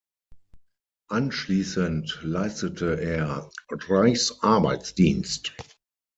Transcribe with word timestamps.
Anschließend 1.11 2.21
leistete 2.23 2.99
er 2.99 3.51
Reichsarbeitsdienst. 3.69 5.53